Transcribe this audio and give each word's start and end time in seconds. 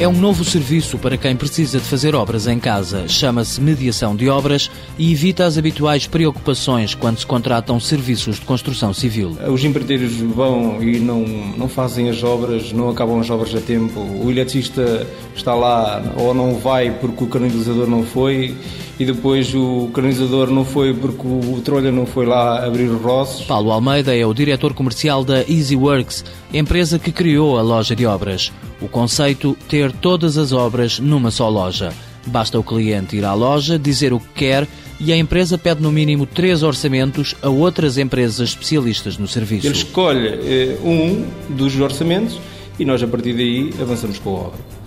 É 0.00 0.08
um 0.08 0.18
novo 0.18 0.42
serviço 0.46 0.96
para 0.96 1.18
quem 1.18 1.36
precisa 1.36 1.78
de 1.78 1.84
fazer 1.84 2.14
obras 2.14 2.46
em 2.46 2.58
casa. 2.58 3.06
Chama-se 3.06 3.60
mediação 3.60 4.16
de 4.16 4.30
obras 4.30 4.70
e 4.96 5.12
evita 5.12 5.44
as 5.44 5.58
habituais 5.58 6.06
preocupações 6.06 6.94
quando 6.94 7.18
se 7.18 7.26
contratam 7.26 7.78
serviços 7.78 8.36
de 8.36 8.46
construção 8.46 8.94
civil. 8.94 9.36
Os 9.46 9.62
empreiteiros 9.62 10.14
vão 10.14 10.82
e 10.82 10.98
não, 10.98 11.20
não 11.54 11.68
fazem 11.68 12.08
as 12.08 12.22
obras, 12.22 12.72
não 12.72 12.88
acabam 12.88 13.20
as 13.20 13.28
obras 13.28 13.54
a 13.54 13.60
tempo. 13.60 14.00
O 14.00 14.30
eletricista 14.30 15.06
está 15.36 15.54
lá 15.54 16.02
ou 16.16 16.32
não 16.32 16.54
vai 16.54 16.90
porque 16.92 17.22
o 17.24 17.26
canalizador 17.26 17.86
não 17.86 18.02
foi 18.02 18.56
e 19.00 19.06
depois 19.06 19.54
o 19.54 19.90
canalizador 19.94 20.50
não 20.50 20.62
foi 20.62 20.92
porque 20.92 21.26
o 21.26 21.58
trolha 21.64 21.90
não 21.90 22.04
foi 22.04 22.26
lá 22.26 22.62
abrir 22.66 22.84
os 22.84 23.00
roços. 23.00 23.46
Paulo 23.46 23.70
Almeida 23.70 24.14
é 24.14 24.26
o 24.26 24.34
diretor 24.34 24.74
comercial 24.74 25.24
da 25.24 25.40
EasyWorks, 25.40 26.22
empresa 26.52 26.98
que 26.98 27.10
criou 27.10 27.58
a 27.58 27.62
loja 27.62 27.96
de 27.96 28.04
obras. 28.04 28.52
O 28.78 28.88
conceito 28.88 29.56
ter 29.70 29.90
todas 29.90 30.36
as 30.36 30.52
obras 30.52 30.98
numa 30.98 31.30
só 31.30 31.48
loja. 31.48 31.94
Basta 32.26 32.58
o 32.58 32.62
cliente 32.62 33.16
ir 33.16 33.24
à 33.24 33.32
loja, 33.32 33.78
dizer 33.78 34.12
o 34.12 34.20
que 34.20 34.28
quer 34.34 34.68
e 35.00 35.10
a 35.14 35.16
empresa 35.16 35.56
pede 35.56 35.80
no 35.80 35.90
mínimo 35.90 36.26
três 36.26 36.62
orçamentos 36.62 37.34
a 37.40 37.48
outras 37.48 37.96
empresas 37.96 38.50
especialistas 38.50 39.16
no 39.16 39.26
serviço. 39.26 39.66
Ele 39.66 39.74
escolhe 39.74 40.28
eh, 40.28 40.76
um 40.84 41.24
dos 41.48 41.80
orçamentos 41.80 42.38
e 42.78 42.84
nós, 42.84 43.02
a 43.02 43.06
partir 43.06 43.32
daí, 43.32 43.72
avançamos 43.80 44.18
com 44.18 44.28
a 44.28 44.40
obra. 44.40 44.79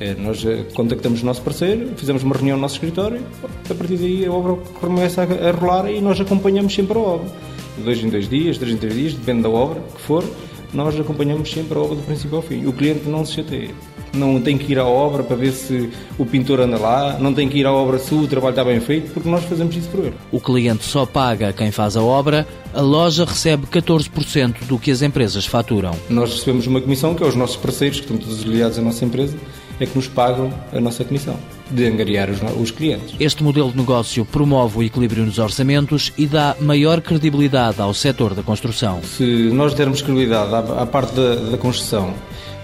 É, 0.00 0.14
nós 0.14 0.42
eh, 0.46 0.64
contactamos 0.72 1.22
o 1.22 1.26
nosso 1.26 1.42
parceiro, 1.42 1.90
fizemos 1.94 2.22
uma 2.22 2.34
reunião 2.34 2.56
no 2.56 2.62
nosso 2.62 2.76
escritório, 2.76 3.20
a 3.68 3.74
partir 3.74 3.96
daí 3.96 4.24
a 4.24 4.32
obra 4.32 4.54
começa 4.80 5.22
a, 5.22 5.48
a 5.48 5.52
rolar 5.52 5.90
e 5.90 6.00
nós 6.00 6.18
acompanhamos 6.18 6.74
sempre 6.74 6.96
a 6.96 7.00
obra. 7.02 7.28
De 7.76 7.84
dois 7.84 8.02
em 8.02 8.08
dois 8.08 8.26
dias, 8.26 8.56
três 8.56 8.72
em 8.74 8.78
três 8.78 8.94
dias, 8.94 9.12
depende 9.12 9.42
da 9.42 9.50
obra 9.50 9.82
que 9.94 10.00
for, 10.00 10.24
nós 10.72 10.98
acompanhamos 10.98 11.50
sempre 11.50 11.76
a 11.76 11.82
obra 11.82 11.96
do 11.96 12.02
princípio 12.02 12.36
ao 12.36 12.42
fim. 12.42 12.64
O 12.64 12.72
cliente 12.72 13.06
não 13.08 13.26
se 13.26 13.34
chateia. 13.34 13.70
Não 14.14 14.40
tem 14.40 14.56
que 14.56 14.72
ir 14.72 14.78
à 14.78 14.86
obra 14.86 15.22
para 15.22 15.36
ver 15.36 15.52
se 15.52 15.90
o 16.18 16.24
pintor 16.24 16.60
anda 16.60 16.78
lá, 16.78 17.18
não 17.18 17.34
tem 17.34 17.48
que 17.48 17.58
ir 17.58 17.66
à 17.66 17.72
obra 17.72 17.98
se 17.98 18.14
o 18.14 18.26
trabalho 18.26 18.52
está 18.52 18.64
bem 18.64 18.80
feito, 18.80 19.12
porque 19.12 19.28
nós 19.28 19.44
fazemos 19.44 19.76
isso 19.76 19.88
por 19.90 20.00
ele. 20.00 20.14
O 20.32 20.40
cliente 20.40 20.82
só 20.82 21.04
paga 21.04 21.52
quem 21.52 21.70
faz 21.70 21.96
a 21.96 22.02
obra, 22.02 22.46
a 22.72 22.80
loja 22.80 23.24
recebe 23.24 23.66
14% 23.66 24.64
do 24.64 24.78
que 24.78 24.90
as 24.90 25.02
empresas 25.02 25.44
faturam. 25.44 25.94
Nós 26.08 26.32
recebemos 26.32 26.66
uma 26.66 26.80
comissão 26.80 27.14
que 27.14 27.22
é 27.22 27.26
os 27.26 27.36
nossos 27.36 27.56
parceiros, 27.56 28.00
que 28.00 28.06
estão 28.06 28.16
todos 28.16 28.40
ligados 28.40 28.78
à 28.78 28.82
nossa 28.82 29.04
empresa, 29.04 29.36
é 29.80 29.86
que 29.86 29.96
nos 29.96 30.06
pagam 30.06 30.52
a 30.72 30.80
nossa 30.80 31.04
comissão 31.04 31.36
de 31.70 31.86
angariar 31.86 32.28
os, 32.30 32.40
os, 32.60 32.70
clientes. 32.70 33.14
Este 33.18 33.42
modelo 33.42 33.70
de 33.70 33.78
negócio 33.78 34.24
promove 34.24 34.78
o 34.78 34.82
equilíbrio 34.82 35.24
nos 35.24 35.38
orçamentos 35.38 36.12
e 36.18 36.26
dá 36.26 36.56
maior 36.60 37.00
credibilidade 37.00 37.80
ao 37.80 37.94
setor 37.94 38.34
da 38.34 38.42
construção. 38.42 39.00
Se 39.02 39.24
nós 39.52 39.74
dermos 39.74 40.02
credibilidade 40.02 40.52
à, 40.54 40.82
à 40.82 40.86
parte 40.86 41.14
da, 41.14 41.34
da 41.36 41.58
construção, 41.58 42.12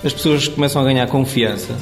as 0.04 0.12
pessoas 0.12 0.46
começam 0.48 0.82
a 0.82 0.84
ganhar 0.84 1.06
confiança 1.06 1.76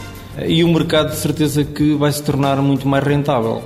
e 0.47 0.63
o 0.65 0.69
mercado 0.69 1.11
de 1.11 1.17
certeza 1.17 1.65
que 1.65 1.95
vai 1.95 2.13
se 2.13 2.23
tornar 2.23 2.57
muito 2.63 2.87
mais 2.87 3.05
rentável 3.05 3.63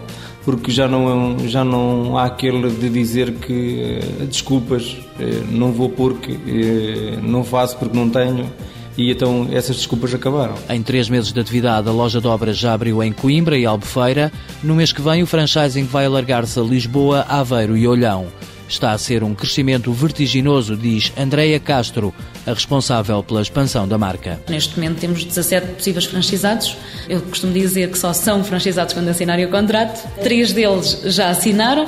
porque 0.48 0.70
já 0.70 0.88
não, 0.88 1.36
é 1.36 1.47
já 1.47 1.62
não 1.62 2.16
há 2.16 2.25
aquele 2.25 2.70
de 2.70 2.88
dizer 2.88 3.32
que 3.32 3.98
eh, 4.00 4.25
desculpas, 4.25 4.97
eh, 5.20 5.42
não 5.50 5.72
vou 5.72 5.91
porque, 5.91 6.32
eh, 6.32 7.19
não 7.22 7.44
faço 7.44 7.77
porque 7.77 7.94
não 7.94 8.08
tenho 8.08 8.50
e 8.98 9.12
então 9.12 9.46
essas 9.52 9.77
desculpas 9.77 10.12
acabaram. 10.12 10.56
Em 10.68 10.82
três 10.82 11.08
meses 11.08 11.32
de 11.32 11.38
atividade, 11.38 11.88
a 11.88 11.92
loja 11.92 12.20
de 12.20 12.27
obras 12.27 12.58
já 12.58 12.74
abriu 12.74 13.00
em 13.00 13.12
Coimbra 13.12 13.56
e 13.56 13.64
Albufeira. 13.64 14.32
No 14.60 14.74
mês 14.74 14.91
que 14.91 15.00
vem, 15.00 15.22
o 15.22 15.27
franchising 15.27 15.84
vai 15.84 16.04
alargar-se 16.04 16.58
a 16.58 16.62
Lisboa, 16.62 17.24
Aveiro 17.28 17.76
e 17.76 17.86
Olhão. 17.86 18.26
Está 18.69 18.91
a 18.92 18.98
ser 18.98 19.22
um 19.22 19.34
crescimento 19.34 19.91
vertiginoso, 19.92 20.76
diz 20.76 21.12
Andreia 21.16 21.58
Castro, 21.60 22.12
a 22.48 22.54
responsável 22.54 23.22
pela 23.22 23.42
expansão 23.42 23.86
da 23.86 23.98
marca. 23.98 24.41
Neste 24.48 24.74
momento 24.77 25.00
temos 25.00 25.24
17 25.24 25.74
possíveis 25.74 26.06
franchisados. 26.06 26.77
Eu 27.08 27.20
costumo 27.20 27.52
dizer 27.52 27.91
que 27.91 27.98
só 27.98 28.12
são 28.12 28.42
franchisados 28.42 28.94
quando 28.94 29.09
assinarem 29.09 29.44
o 29.44 29.50
contrato. 29.50 30.09
Três 30.22 30.53
deles 30.53 31.00
já 31.04 31.28
assinaram. 31.28 31.86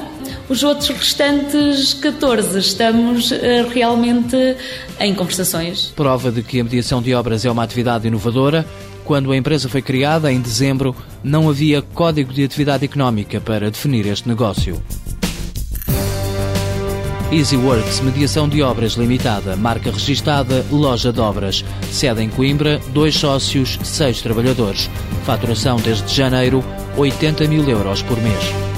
Os 0.48 0.62
outros 0.62 0.90
restantes 0.90 1.94
14 1.94 2.58
estamos 2.58 3.32
eh, 3.32 3.64
realmente 3.72 4.36
em 4.98 5.14
conversações. 5.14 5.92
Prova 5.96 6.30
de 6.30 6.42
que 6.42 6.60
a 6.60 6.64
mediação 6.64 7.00
de 7.00 7.14
obras 7.14 7.44
é 7.44 7.50
uma 7.50 7.62
atividade 7.62 8.06
inovadora. 8.06 8.66
Quando 9.04 9.32
a 9.32 9.36
empresa 9.36 9.68
foi 9.68 9.82
criada, 9.82 10.30
em 10.30 10.40
dezembro, 10.40 10.94
não 11.24 11.48
havia 11.48 11.82
código 11.82 12.32
de 12.32 12.44
atividade 12.44 12.84
económica 12.84 13.40
para 13.40 13.70
definir 13.70 14.06
este 14.06 14.28
negócio. 14.28 14.80
EasyWorks 17.32 18.00
Mediação 18.00 18.48
de 18.48 18.60
Obras 18.60 18.94
Limitada, 18.94 19.54
marca 19.54 19.92
registada, 19.92 20.66
loja 20.68 21.12
de 21.12 21.20
obras. 21.20 21.64
Sede 21.90 22.22
em 22.22 22.28
Coimbra, 22.28 22.80
dois 22.88 23.14
sócios, 23.14 23.78
seis 23.84 24.20
trabalhadores. 24.20 24.90
Faturação 25.24 25.76
desde 25.76 26.12
janeiro, 26.12 26.64
80 26.96 27.46
mil 27.46 27.68
euros 27.68 28.02
por 28.02 28.20
mês. 28.20 28.69